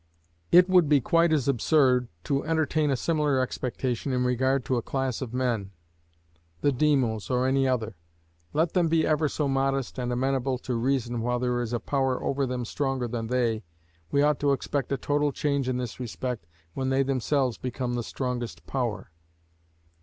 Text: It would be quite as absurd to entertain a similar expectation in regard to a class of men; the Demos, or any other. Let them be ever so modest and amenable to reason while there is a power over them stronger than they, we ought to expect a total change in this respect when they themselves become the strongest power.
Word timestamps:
It 0.51 0.67
would 0.67 0.89
be 0.89 0.99
quite 0.99 1.31
as 1.31 1.47
absurd 1.47 2.07
to 2.23 2.43
entertain 2.43 2.89
a 2.89 2.95
similar 2.97 3.39
expectation 3.39 4.11
in 4.11 4.23
regard 4.23 4.65
to 4.65 4.75
a 4.77 4.81
class 4.81 5.21
of 5.21 5.31
men; 5.31 5.69
the 6.61 6.71
Demos, 6.71 7.29
or 7.29 7.45
any 7.45 7.67
other. 7.67 7.95
Let 8.51 8.73
them 8.73 8.87
be 8.87 9.05
ever 9.05 9.29
so 9.29 9.47
modest 9.47 9.99
and 9.99 10.11
amenable 10.11 10.57
to 10.57 10.73
reason 10.73 11.21
while 11.21 11.37
there 11.37 11.61
is 11.61 11.71
a 11.71 11.79
power 11.79 12.23
over 12.23 12.47
them 12.47 12.65
stronger 12.65 13.07
than 13.07 13.27
they, 13.27 13.63
we 14.09 14.23
ought 14.23 14.39
to 14.39 14.53
expect 14.53 14.91
a 14.91 14.97
total 14.97 15.31
change 15.31 15.69
in 15.69 15.77
this 15.77 15.99
respect 15.99 16.47
when 16.73 16.89
they 16.89 17.03
themselves 17.03 17.59
become 17.59 17.93
the 17.93 18.01
strongest 18.01 18.65
power. 18.65 19.11